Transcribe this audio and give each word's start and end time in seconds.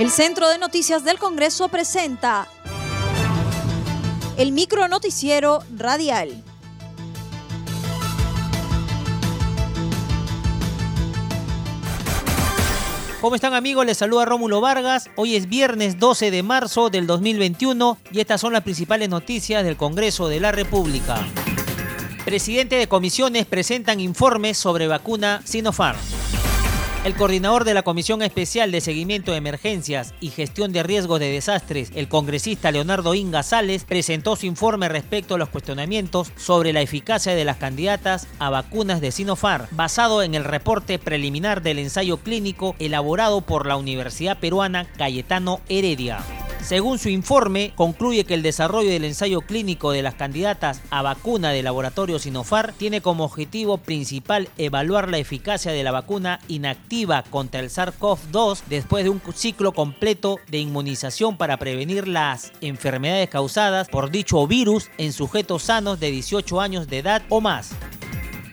El 0.00 0.10
Centro 0.10 0.48
de 0.48 0.56
Noticias 0.56 1.04
del 1.04 1.18
Congreso 1.18 1.68
presenta 1.68 2.48
el 4.38 4.50
micro 4.50 4.88
noticiero 4.88 5.62
radial. 5.76 6.42
¿Cómo 13.20 13.34
están 13.34 13.52
amigos? 13.52 13.84
Les 13.84 13.98
saluda 13.98 14.24
Rómulo 14.24 14.62
Vargas. 14.62 15.10
Hoy 15.16 15.36
es 15.36 15.50
viernes 15.50 15.98
12 15.98 16.30
de 16.30 16.42
marzo 16.42 16.88
del 16.88 17.06
2021 17.06 17.98
y 18.10 18.20
estas 18.20 18.40
son 18.40 18.54
las 18.54 18.62
principales 18.62 19.10
noticias 19.10 19.62
del 19.64 19.76
Congreso 19.76 20.28
de 20.28 20.40
la 20.40 20.50
República. 20.50 21.28
Presidente 22.24 22.76
de 22.76 22.86
comisiones 22.86 23.44
presentan 23.44 24.00
informes 24.00 24.56
sobre 24.56 24.86
vacuna 24.86 25.42
Sinopharm. 25.44 26.19
El 27.02 27.14
coordinador 27.14 27.64
de 27.64 27.72
la 27.72 27.82
Comisión 27.82 28.20
Especial 28.20 28.70
de 28.70 28.82
Seguimiento 28.82 29.32
de 29.32 29.38
Emergencias 29.38 30.12
y 30.20 30.28
Gestión 30.28 30.70
de 30.70 30.82
Riesgos 30.82 31.18
de 31.18 31.32
Desastres, 31.32 31.92
el 31.94 32.08
congresista 32.08 32.70
Leonardo 32.70 33.14
Inga 33.14 33.42
Sales, 33.42 33.84
presentó 33.84 34.36
su 34.36 34.44
informe 34.44 34.86
respecto 34.90 35.34
a 35.34 35.38
los 35.38 35.48
cuestionamientos 35.48 36.30
sobre 36.36 36.74
la 36.74 36.82
eficacia 36.82 37.34
de 37.34 37.46
las 37.46 37.56
candidatas 37.56 38.28
a 38.38 38.50
vacunas 38.50 39.00
de 39.00 39.12
Sinopharm, 39.12 39.68
basado 39.70 40.22
en 40.22 40.34
el 40.34 40.44
reporte 40.44 40.98
preliminar 40.98 41.62
del 41.62 41.78
ensayo 41.78 42.18
clínico 42.18 42.76
elaborado 42.78 43.40
por 43.40 43.64
la 43.64 43.76
Universidad 43.76 44.38
Peruana 44.38 44.84
Cayetano 44.98 45.62
Heredia. 45.70 46.18
Según 46.62 46.98
su 46.98 47.08
informe, 47.08 47.72
concluye 47.74 48.24
que 48.24 48.34
el 48.34 48.42
desarrollo 48.42 48.90
del 48.90 49.04
ensayo 49.04 49.40
clínico 49.40 49.90
de 49.92 50.02
las 50.02 50.14
candidatas 50.14 50.80
a 50.90 51.02
vacuna 51.02 51.50
del 51.50 51.64
laboratorio 51.64 52.18
Sinopharm 52.18 52.74
tiene 52.76 53.00
como 53.00 53.24
objetivo 53.24 53.78
principal 53.78 54.48
evaluar 54.56 55.08
la 55.08 55.18
eficacia 55.18 55.72
de 55.72 55.82
la 55.82 55.90
vacuna 55.90 56.38
inactiva 56.48 57.24
contra 57.28 57.60
el 57.60 57.70
SARS-CoV-2 57.70 58.62
después 58.68 59.04
de 59.04 59.10
un 59.10 59.20
ciclo 59.34 59.72
completo 59.72 60.36
de 60.48 60.58
inmunización 60.58 61.36
para 61.36 61.56
prevenir 61.56 62.06
las 62.06 62.52
enfermedades 62.60 63.30
causadas 63.30 63.88
por 63.88 64.10
dicho 64.10 64.46
virus 64.46 64.90
en 64.98 65.12
sujetos 65.12 65.64
sanos 65.64 65.98
de 65.98 66.10
18 66.10 66.60
años 66.60 66.86
de 66.88 66.98
edad 66.98 67.22
o 67.30 67.40
más 67.40 67.72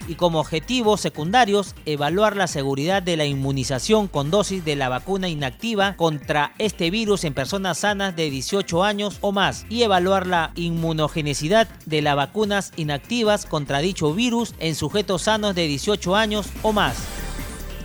y 0.07 0.15
como 0.15 0.39
objetivos 0.39 1.01
secundarios 1.01 1.75
evaluar 1.85 2.35
la 2.35 2.47
seguridad 2.47 3.03
de 3.03 3.17
la 3.17 3.25
inmunización 3.25 4.07
con 4.07 4.31
dosis 4.31 4.63
de 4.63 4.75
la 4.75 4.89
vacuna 4.89 5.29
inactiva 5.29 5.95
contra 5.95 6.53
este 6.57 6.89
virus 6.89 7.23
en 7.23 7.33
personas 7.33 7.79
sanas 7.79 8.15
de 8.15 8.29
18 8.29 8.83
años 8.83 9.17
o 9.21 9.31
más 9.31 9.65
y 9.69 9.83
evaluar 9.83 10.27
la 10.27 10.51
inmunogenicidad 10.55 11.67
de 11.85 12.01
las 12.01 12.15
vacunas 12.15 12.71
inactivas 12.77 13.45
contra 13.45 13.79
dicho 13.79 14.13
virus 14.13 14.53
en 14.59 14.75
sujetos 14.75 15.23
sanos 15.23 15.55
de 15.55 15.67
18 15.67 16.15
años 16.15 16.47
o 16.61 16.73
más. 16.73 17.16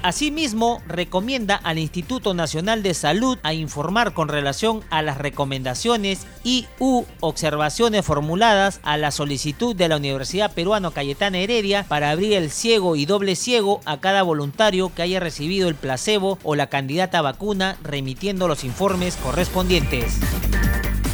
Asimismo, 0.02 0.82
recomienda 0.88 1.54
al 1.54 1.78
Instituto 1.78 2.34
Nacional 2.34 2.82
de 2.82 2.92
Salud 2.92 3.38
a 3.44 3.54
informar 3.54 4.14
con 4.14 4.26
relación 4.26 4.82
a 4.90 5.00
las 5.00 5.18
recomendaciones 5.18 6.26
y 6.42 6.66
u 6.80 7.04
observaciones 7.20 8.04
formuladas 8.04 8.80
a 8.82 8.96
la 8.96 9.12
solicitud 9.12 9.76
de 9.76 9.88
la 9.88 9.98
Universidad 9.98 10.52
Peruano 10.52 10.90
Cayetana 10.90 11.38
Heredia 11.38 11.84
para 11.84 12.10
abrir 12.10 12.32
el 12.32 12.50
ciego 12.50 12.96
y 12.96 13.06
doble 13.06 13.36
ciego 13.36 13.80
a 13.84 14.00
cada 14.00 14.22
voluntario 14.22 14.92
que 14.92 15.02
haya 15.02 15.20
recibido 15.20 15.68
el 15.68 15.76
placebo 15.76 16.38
o 16.42 16.56
la 16.56 16.66
candidata 16.66 17.22
vacuna 17.22 17.76
remitiendo 17.84 18.48
los 18.48 18.64
informes 18.64 19.16
correspondientes 19.16 20.18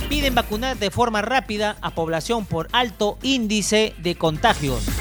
piden 0.08 0.34
vacunar 0.34 0.78
de 0.78 0.91
forma 0.91 1.23
rápida 1.23 1.77
a 1.83 1.91
población 1.91 2.47
por 2.47 2.69
alto 2.73 3.19
índice 3.23 3.95
de 3.98 4.14
contagios. 4.14 4.97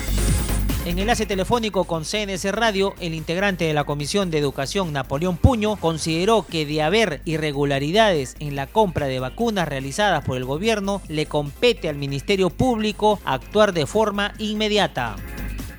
En 0.88 1.00
enlace 1.00 1.26
telefónico 1.26 1.84
con 1.84 2.06
CNS 2.06 2.50
Radio, 2.54 2.96
el 3.02 3.14
integrante 3.14 3.66
de 3.66 3.74
la 3.74 3.84
Comisión 3.84 4.32
de 4.32 4.38
Educación, 4.38 4.94
Napoleón 4.94 5.36
Puño, 5.36 5.76
consideró 5.76 6.46
que 6.48 6.66
de 6.66 6.82
haber 6.82 7.22
irregularidades 7.26 8.38
en 8.40 8.56
la 8.56 8.68
compra 8.68 9.08
de 9.08 9.20
vacunas 9.20 9.68
realizadas 9.68 10.24
por 10.24 10.38
el 10.38 10.46
gobierno, 10.46 11.02
le 11.10 11.26
compete 11.26 11.90
al 11.90 11.98
Ministerio 11.98 12.50
Público 12.50 13.20
actuar 13.26 13.74
de 13.74 13.86
forma 13.86 14.34
inmediata 14.40 15.18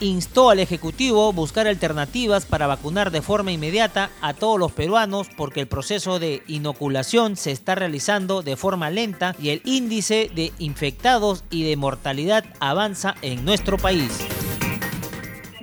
instó 0.01 0.51
al 0.51 0.61
Ejecutivo 0.61 1.33
buscar 1.33 1.67
alternativas 1.67 2.47
para 2.47 2.69
vacunar 2.69 3.11
de 3.11 3.21
forma 3.21 3.51
inmediata 3.51 4.11
a 4.21 4.33
todos 4.33 4.57
los 4.57 4.71
peruanos 4.71 5.27
porque 5.37 5.59
el 5.59 5.67
proceso 5.67 6.21
de 6.21 6.45
inoculación 6.47 7.35
se 7.35 7.51
está 7.51 7.75
realizando 7.75 8.43
de 8.43 8.57
forma 8.57 8.91
lenta 8.91 9.35
y 9.41 9.49
el 9.49 9.63
índice 9.65 10.31
de 10.33 10.53
infectados 10.61 11.43
y 11.51 11.65
de 11.65 11.77
mortalidad 11.77 12.45
avanza 12.61 13.17
en 13.23 13.45
nuestro 13.45 13.77
país. 13.77 14.13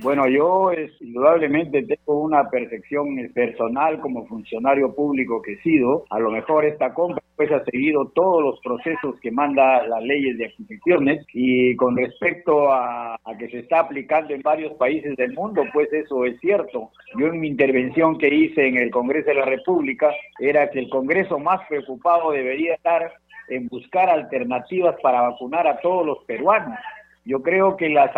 Bueno, 0.05 0.27
yo 0.27 0.69
es, 0.69 0.91
indudablemente 1.01 1.81
tengo 1.81 2.19
una 2.19 2.47
percepción 2.47 3.07
personal 3.33 3.99
como 3.99 4.27
funcionario 4.27 4.93
público 4.93 5.41
que 5.41 5.53
he 5.53 5.61
sido. 5.63 6.05
A 6.11 6.19
lo 6.19 6.29
mejor 6.29 6.63
esta 6.63 6.93
compra 6.93 7.23
pues 7.35 7.51
ha 7.51 7.63
seguido 7.63 8.11
todos 8.13 8.43
los 8.43 8.59
procesos 8.59 9.19
que 9.19 9.31
manda 9.31 9.83
las 9.87 10.03
leyes 10.03 10.37
de 10.37 10.45
adquisiciones 10.45 11.25
y 11.33 11.75
con 11.75 11.97
respecto 11.97 12.71
a, 12.71 13.15
a, 13.15 13.37
que 13.39 13.49
se 13.49 13.57
está 13.61 13.79
aplicando 13.79 14.35
en 14.35 14.43
varios 14.43 14.73
países 14.73 15.17
del 15.17 15.33
mundo, 15.33 15.63
pues 15.73 15.91
eso 15.91 16.23
es 16.23 16.39
cierto. 16.39 16.91
Yo 17.17 17.25
en 17.25 17.39
mi 17.39 17.47
intervención 17.47 18.19
que 18.19 18.31
hice 18.31 18.67
en 18.67 18.77
el 18.77 18.91
Congreso 18.91 19.29
de 19.29 19.37
la 19.37 19.45
República 19.45 20.11
era 20.37 20.69
que 20.69 20.81
el 20.81 20.89
Congreso 20.89 21.39
más 21.39 21.61
preocupado 21.67 22.31
debería 22.31 22.75
estar 22.75 23.11
en 23.49 23.67
buscar 23.69 24.07
alternativas 24.11 24.97
para 25.01 25.21
vacunar 25.23 25.65
a 25.65 25.79
todos 25.79 26.05
los 26.05 26.23
peruanos 26.25 26.77
yo 27.25 27.41
creo 27.41 27.75
que 27.75 27.89
las, 27.89 28.11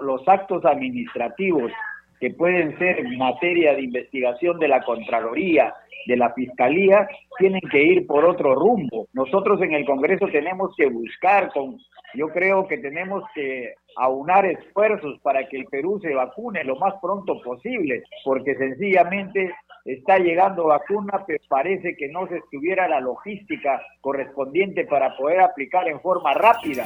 los 0.00 0.28
actos 0.28 0.64
administrativos 0.64 1.72
que 2.20 2.30
pueden 2.30 2.78
ser 2.78 3.02
materia 3.16 3.74
de 3.74 3.82
investigación 3.82 4.58
de 4.58 4.68
la 4.68 4.82
Contraloría, 4.82 5.74
de 6.06 6.16
la 6.16 6.32
Fiscalía, 6.32 7.08
tienen 7.38 7.60
que 7.70 7.82
ir 7.82 8.06
por 8.06 8.24
otro 8.24 8.54
rumbo. 8.54 9.08
Nosotros 9.12 9.60
en 9.62 9.74
el 9.74 9.84
Congreso 9.84 10.26
tenemos 10.28 10.74
que 10.76 10.86
buscar, 10.86 11.50
con, 11.52 11.78
yo 12.14 12.28
creo 12.28 12.66
que 12.68 12.78
tenemos 12.78 13.24
que 13.34 13.74
aunar 13.96 14.46
esfuerzos 14.46 15.18
para 15.20 15.46
que 15.48 15.58
el 15.58 15.66
Perú 15.66 15.98
se 16.00 16.14
vacune 16.14 16.64
lo 16.64 16.76
más 16.76 16.94
pronto 17.02 17.40
posible, 17.42 18.02
porque 18.24 18.54
sencillamente 18.54 19.54
está 19.84 20.18
llegando 20.18 20.64
vacuna, 20.64 21.24
pero 21.26 21.42
parece 21.48 21.96
que 21.96 22.08
no 22.08 22.26
se 22.28 22.38
estuviera 22.38 22.88
la 22.88 23.00
logística 23.00 23.82
correspondiente 24.00 24.84
para 24.84 25.16
poder 25.16 25.40
aplicar 25.40 25.88
en 25.88 26.00
forma 26.00 26.34
rápida 26.34 26.84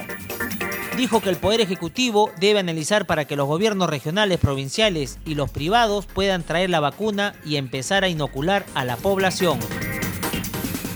dijo 1.01 1.19
que 1.19 1.31
el 1.31 1.37
Poder 1.37 1.61
Ejecutivo 1.61 2.29
debe 2.39 2.59
analizar 2.59 3.07
para 3.07 3.25
que 3.25 3.35
los 3.35 3.47
gobiernos 3.47 3.89
regionales, 3.89 4.39
provinciales 4.39 5.17
y 5.25 5.33
los 5.33 5.49
privados 5.49 6.05
puedan 6.05 6.43
traer 6.43 6.69
la 6.69 6.79
vacuna 6.79 7.33
y 7.43 7.55
empezar 7.55 8.03
a 8.03 8.07
inocular 8.07 8.67
a 8.75 8.85
la 8.85 8.97
población. 8.97 9.57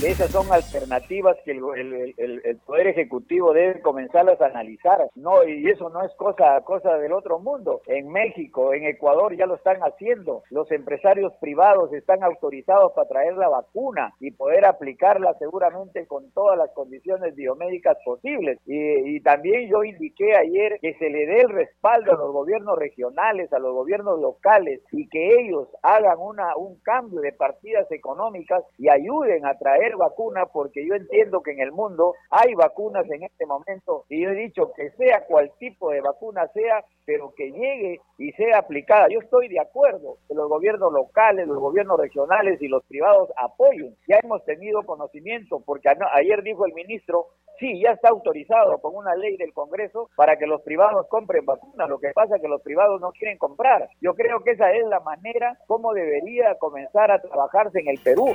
Esas 0.03 0.29
son 0.29 0.51
alternativas 0.51 1.37
que 1.45 1.51
el, 1.51 2.59
Poder 2.65 2.87
Ejecutivo 2.87 3.53
debe 3.53 3.81
comenzarlas 3.81 4.39
a 4.41 4.47
analizar. 4.47 5.09
No, 5.15 5.43
y 5.43 5.67
eso 5.69 5.89
no 5.89 6.03
es 6.03 6.13
cosa, 6.15 6.59
cosa 6.61 6.97
del 6.97 7.13
otro 7.13 7.39
mundo. 7.39 7.81
En 7.87 8.09
México, 8.09 8.73
en 8.73 8.85
Ecuador 8.85 9.35
ya 9.35 9.45
lo 9.45 9.55
están 9.55 9.79
haciendo. 9.81 10.43
Los 10.49 10.71
empresarios 10.71 11.33
privados 11.39 11.93
están 11.93 12.23
autorizados 12.23 12.91
para 12.93 13.07
traer 13.07 13.35
la 13.37 13.49
vacuna 13.49 14.13
y 14.19 14.31
poder 14.31 14.65
aplicarla 14.65 15.33
seguramente 15.39 16.05
con 16.07 16.29
todas 16.31 16.57
las 16.57 16.71
condiciones 16.71 17.35
biomédicas 17.35 17.97
posibles. 18.03 18.59
Y, 18.65 19.15
y 19.15 19.21
también 19.21 19.69
yo 19.69 19.83
indiqué 19.83 20.35
ayer 20.35 20.77
que 20.81 20.93
se 20.95 21.09
le 21.09 21.25
dé 21.25 21.41
el 21.41 21.49
respaldo 21.49 22.11
a 22.11 22.17
los 22.17 22.31
gobiernos 22.31 22.77
regionales, 22.77 23.51
a 23.53 23.59
los 23.59 23.73
gobiernos 23.73 24.19
locales 24.19 24.81
y 24.91 25.07
que 25.07 25.39
ellos 25.39 25.67
hagan 25.81 26.17
una, 26.19 26.55
un 26.57 26.79
cambio 26.81 27.21
de 27.21 27.31
partidas 27.31 27.89
económicas 27.91 28.63
y 28.77 28.89
ayuden 28.89 29.45
a 29.45 29.57
traer 29.57 29.84
vacuna 29.93 30.47
porque 30.47 30.87
yo 30.87 30.95
entiendo 30.95 31.43
que 31.43 31.51
en 31.51 31.59
el 31.59 31.71
mundo 31.71 32.15
hay 32.31 32.55
vacunas 32.55 33.05
en 33.11 33.23
este 33.23 33.45
momento 33.45 34.05
y 34.09 34.23
yo 34.23 34.31
he 34.31 34.35
dicho 34.35 34.71
que 34.75 34.89
sea 34.91 35.25
cual 35.25 35.51
tipo 35.59 35.91
de 35.91 36.01
vacuna 36.01 36.47
sea, 36.53 36.83
pero 37.05 37.33
que 37.35 37.51
llegue 37.51 38.01
y 38.17 38.31
sea 38.31 38.59
aplicada. 38.59 39.07
Yo 39.09 39.19
estoy 39.19 39.47
de 39.49 39.59
acuerdo 39.59 40.17
que 40.27 40.33
los 40.33 40.49
gobiernos 40.49 40.91
locales, 40.91 41.47
los 41.47 41.59
gobiernos 41.59 41.99
regionales 41.99 42.61
y 42.61 42.67
los 42.67 42.83
privados 42.85 43.29
apoyen. 43.37 43.95
Ya 44.07 44.17
hemos 44.23 44.43
tenido 44.45 44.81
conocimiento 44.83 45.61
porque 45.63 45.89
ayer 45.89 46.41
dijo 46.41 46.65
el 46.65 46.73
ministro, 46.73 47.27
sí, 47.59 47.81
ya 47.81 47.91
está 47.91 48.09
autorizado 48.09 48.77
con 48.79 48.95
una 48.95 49.15
ley 49.15 49.37
del 49.37 49.53
Congreso 49.53 50.09
para 50.15 50.37
que 50.37 50.47
los 50.47 50.61
privados 50.61 51.07
compren 51.09 51.45
vacunas. 51.45 51.89
Lo 51.89 51.99
que 51.99 52.11
pasa 52.13 52.35
es 52.35 52.41
que 52.41 52.47
los 52.47 52.61
privados 52.61 53.01
no 53.01 53.11
quieren 53.11 53.37
comprar. 53.37 53.89
Yo 54.01 54.13
creo 54.15 54.41
que 54.43 54.51
esa 54.51 54.71
es 54.71 54.85
la 54.87 54.99
manera 55.01 55.57
como 55.67 55.93
debería 55.93 56.55
comenzar 56.55 57.11
a 57.11 57.21
trabajarse 57.21 57.79
en 57.79 57.89
el 57.89 57.99
Perú 58.03 58.33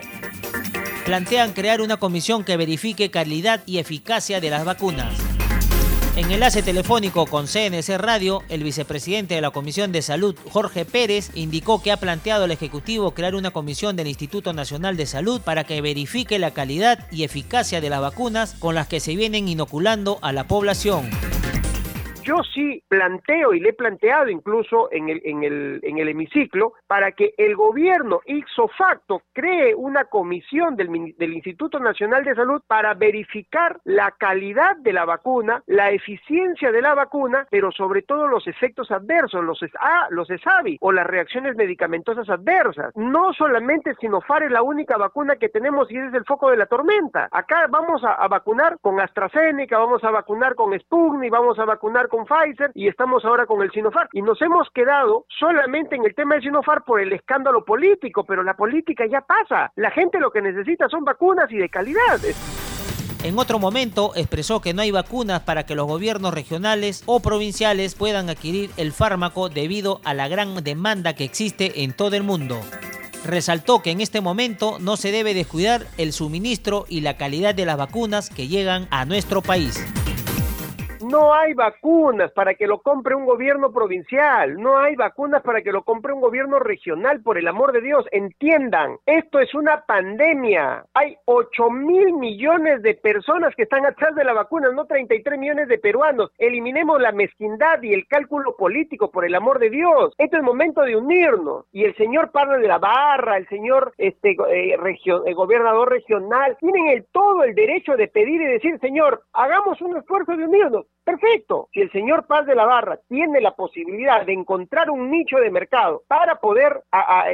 plantean 1.05 1.53
crear 1.53 1.81
una 1.81 1.97
comisión 1.99 2.45
que 2.45 2.57
verifique 2.57 3.11
calidad 3.11 3.63
y 3.67 3.79
eficacia 3.79 4.41
de 4.41 4.51
las 4.51 4.65
vacunas. 4.65 5.15
En 6.17 6.31
enlace 6.31 6.63
telefónico 6.63 7.25
con 7.27 7.47
CNC 7.47 7.97
Radio, 7.97 8.43
el 8.49 8.65
vicepresidente 8.65 9.37
de 9.37 9.41
la 9.41 9.53
Comisión 9.53 9.93
de 9.93 10.03
Salud, 10.03 10.35
Jorge 10.51 10.85
Pérez, 10.85 11.31
indicó 11.35 11.83
que 11.83 11.93
ha 11.93 11.97
planteado 11.97 12.45
al 12.45 12.51
Ejecutivo 12.51 13.13
crear 13.13 13.35
una 13.35 13.53
comisión 13.53 13.97
del 13.97 14.09
Instituto 14.09 14.53
Nacional 14.53 14.97
de 14.97 15.07
Salud 15.07 15.41
para 15.41 15.65
que 15.65 15.81
verifique 15.81 16.39
la 16.39 16.51
calidad 16.51 17.07
y 17.11 17.23
eficacia 17.23 17.81
de 17.81 17.91
las 17.91 18.01
vacunas 18.01 18.55
con 18.59 18.75
las 18.75 18.89
que 18.89 19.01
se 19.01 19.17
vienen 19.17 19.49
inoculando 19.49 20.19
a 20.21 20.33
la 20.33 20.49
población 20.49 21.11
yo 22.31 22.45
sí 22.55 22.81
planteo 22.87 23.53
y 23.53 23.61
le 23.61 23.71
he 23.71 23.73
planteado 23.73 24.29
incluso 24.29 24.89
en 24.93 25.09
el, 25.09 25.21
en 25.25 25.43
el, 25.43 25.81
en 25.83 25.99
el 25.99 26.09
hemiciclo 26.09 26.75
para 26.87 27.11
que 27.11 27.35
el 27.37 27.57
gobierno 27.57 28.21
ipso 28.25 28.69
facto 28.69 29.23
cree 29.33 29.75
una 29.75 30.05
comisión 30.05 30.77
del, 30.77 31.15
del 31.19 31.35
Instituto 31.35 31.81
Nacional 31.81 32.23
de 32.23 32.37
Salud 32.37 32.63
para 32.69 32.95
verificar 32.95 33.81
la 33.83 34.13
calidad 34.13 34.77
de 34.77 34.93
la 34.93 35.05
vacuna, 35.05 35.65
la 35.67 35.91
eficiencia 35.91 36.71
de 36.71 36.81
la 36.81 36.95
vacuna, 36.95 37.49
pero 37.51 37.73
sobre 37.73 38.03
todo 38.03 38.29
los 38.29 38.47
efectos 38.47 38.93
adversos, 38.93 39.43
los, 39.43 39.59
ah, 39.81 40.07
los 40.11 40.31
ESAVI 40.31 40.79
o 40.81 40.93
las 40.93 41.07
reacciones 41.09 41.57
medicamentosas 41.57 42.29
adversas. 42.29 42.95
No 42.95 43.33
solamente 43.33 43.97
Sinofar 43.97 44.45
es 44.45 44.53
la 44.53 44.63
única 44.63 44.97
vacuna 44.97 45.35
que 45.35 45.49
tenemos 45.49 45.91
y 45.91 45.99
es 45.99 46.15
el 46.15 46.25
foco 46.25 46.51
de 46.51 46.59
la 46.59 46.67
tormenta. 46.67 47.29
Acá 47.33 47.67
vamos 47.69 48.05
a, 48.05 48.29
vacunar 48.29 48.79
con 48.81 49.01
AstraZeneca, 49.01 49.79
vamos 49.79 50.05
a 50.05 50.13
vacunar 50.13 50.55
con 50.55 50.79
Sputnik, 50.79 51.33
vamos 51.33 51.59
a 51.59 51.65
vacunar 51.65 52.07
con 52.09 52.20
Pfizer 52.25 52.71
y 52.75 52.89
estamos 52.89 53.25
ahora 53.25 53.47
con 53.47 53.63
el 53.63 53.71
Sinofar. 53.71 54.09
Y 54.13 54.23
nos 54.23 54.41
hemos 54.43 54.69
quedado 54.71 55.27
solamente 55.39 55.97
en 55.97 56.05
el 56.05 56.15
tema 56.15 56.35
del 56.35 56.45
Sinofar 56.45 56.85
por 56.85 57.01
el 57.01 57.13
escándalo 57.13 57.65
político, 57.65 58.25
pero 58.25 58.43
la 58.43 58.55
política 58.55 59.05
ya 59.07 59.21
pasa. 59.21 59.73
La 59.77 59.91
gente 59.91 60.19
lo 60.19 60.31
que 60.31 60.43
necesita 60.43 60.89
son 60.89 61.05
vacunas 61.05 61.51
y 61.51 61.59
de 61.59 61.69
calidad. 61.69 62.19
En 63.23 63.39
otro 63.39 63.59
momento 63.59 64.13
expresó 64.17 64.63
que 64.63 64.73
no 64.73 64.81
hay 64.81 64.91
vacunas 64.91 65.41
para 65.43 65.65
que 65.65 65.75
los 65.75 65.87
gobiernos 65.87 66.33
regionales 66.33 67.03
o 67.05 67.21
provinciales 67.21 67.95
puedan 67.95 68.31
adquirir 68.31 68.71
el 68.79 68.93
fármaco 68.93 69.51
debido 69.51 70.01
a 70.05 70.15
la 70.15 70.27
gran 70.27 70.65
demanda 70.65 71.15
que 71.15 71.25
existe 71.25 71.85
en 71.85 71.93
todo 71.93 72.17
el 72.17 72.23
mundo. 72.23 72.59
Resaltó 73.25 73.83
que 73.83 73.91
en 73.91 74.01
este 74.01 74.23
momento 74.23 74.79
no 74.81 74.97
se 74.97 75.13
debe 75.13 75.35
descuidar 75.35 75.83
el 75.99 76.15
suministro 76.15 76.87
y 76.89 77.03
la 77.03 77.19
calidad 77.19 77.55
de 77.55 77.67
las 77.67 77.77
vacunas 77.77 78.31
que 78.31 78.49
llegan 78.49 78.89
a 78.91 79.05
nuestro 79.05 79.43
país. 79.43 79.79
No 81.11 81.35
hay 81.35 81.55
vacunas 81.55 82.31
para 82.31 82.55
que 82.55 82.69
lo 82.69 82.83
compre 82.83 83.17
un 83.17 83.27
gobierno 83.27 83.73
provincial, 83.73 84.55
no 84.55 84.79
hay 84.79 84.95
vacunas 84.95 85.43
para 85.43 85.61
que 85.61 85.73
lo 85.73 85.83
compre 85.83 86.13
un 86.13 86.21
gobierno 86.21 86.61
regional, 86.61 87.21
por 87.21 87.37
el 87.37 87.49
amor 87.49 87.73
de 87.73 87.81
Dios, 87.81 88.07
entiendan, 88.13 88.97
esto 89.07 89.41
es 89.41 89.53
una 89.53 89.85
pandemia, 89.87 90.85
hay 90.95 91.17
8 91.25 91.69
mil 91.71 92.13
millones 92.13 92.83
de 92.83 92.95
personas 92.95 93.57
que 93.57 93.65
están 93.65 93.87
atrás 93.87 94.15
de 94.15 94.23
la 94.23 94.35
vacuna, 94.35 94.71
no 94.71 94.85
33 94.85 95.37
millones 95.37 95.67
de 95.67 95.79
peruanos, 95.79 96.31
eliminemos 96.39 97.01
la 97.01 97.11
mezquindad 97.11 97.83
y 97.83 97.93
el 97.93 98.07
cálculo 98.07 98.55
político, 98.57 99.11
por 99.11 99.25
el 99.25 99.35
amor 99.35 99.59
de 99.59 99.71
Dios, 99.71 100.15
esto 100.17 100.37
es 100.37 100.45
momento 100.45 100.83
de 100.83 100.95
unirnos, 100.95 101.65
y 101.73 101.87
el 101.87 101.97
señor 101.97 102.31
Pablo 102.31 102.61
de 102.61 102.69
la 102.69 102.79
Barra, 102.79 103.37
el 103.37 103.49
señor 103.49 103.95
este, 103.99 104.37
eh, 104.49 104.77
el 105.27 105.35
gobernador 105.35 105.91
regional, 105.91 106.57
tienen 106.61 106.87
el, 106.87 107.05
todo 107.11 107.43
el 107.43 107.57
derecho 107.57 107.97
de 107.97 108.07
pedir 108.07 108.41
y 108.43 108.47
decir, 108.47 108.79
señor, 108.79 109.25
hagamos 109.33 109.81
un 109.83 109.97
esfuerzo 109.97 110.37
de 110.37 110.45
unirnos, 110.45 110.87
Perfecto. 111.11 111.69
Si 111.73 111.81
el 111.81 111.91
señor 111.91 112.27
Paz 112.27 112.47
de 112.47 112.55
la 112.55 112.65
Barra 112.65 112.99
tiene 113.09 113.41
la 113.41 113.57
posibilidad 113.57 114.25
de 114.25 114.33
encontrar 114.33 114.91
un 114.91 115.11
nicho 115.11 115.39
de 115.39 115.51
mercado 115.51 116.03
para 116.07 116.37
poder 116.37 116.83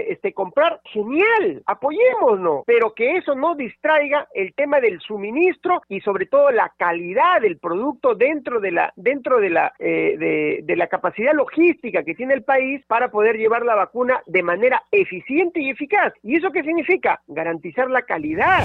este, 0.08 0.32
comprar, 0.32 0.80
genial, 0.84 1.62
apoyémonos, 1.66 2.62
pero 2.66 2.94
que 2.94 3.16
eso 3.18 3.34
no 3.34 3.54
distraiga 3.54 4.28
el 4.32 4.54
tema 4.54 4.80
del 4.80 4.98
suministro 5.00 5.82
y 5.88 6.00
sobre 6.00 6.24
todo 6.24 6.50
la 6.50 6.72
calidad 6.78 7.42
del 7.42 7.58
producto 7.58 8.14
dentro 8.14 8.60
de 8.60 8.70
la 8.70 8.92
dentro 8.96 9.40
de 9.40 9.50
la 9.50 9.74
eh, 9.78 10.16
de, 10.18 10.60
de 10.62 10.76
la 10.76 10.86
capacidad 10.86 11.34
logística 11.34 12.02
que 12.02 12.14
tiene 12.14 12.32
el 12.32 12.44
país 12.44 12.82
para 12.86 13.10
poder 13.10 13.36
llevar 13.36 13.62
la 13.62 13.74
vacuna 13.74 14.22
de 14.26 14.42
manera 14.42 14.82
eficiente 14.90 15.60
y 15.60 15.70
eficaz. 15.70 16.14
¿Y 16.22 16.36
eso 16.36 16.50
qué 16.50 16.62
significa? 16.62 17.20
Garantizar 17.26 17.90
la 17.90 18.02
calidad. 18.02 18.64